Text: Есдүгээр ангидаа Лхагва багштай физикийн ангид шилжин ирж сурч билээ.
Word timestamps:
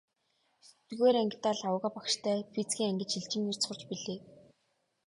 Есдүгээр 0.61 1.15
ангидаа 1.21 1.53
Лхагва 1.57 1.89
багштай 1.95 2.37
физикийн 2.53 2.89
ангид 2.91 3.09
шилжин 3.11 3.49
ирж 3.51 3.61
сурч 3.65 3.81
билээ. 3.89 4.19